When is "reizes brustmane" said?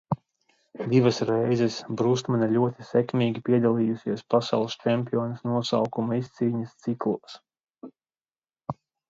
1.29-2.47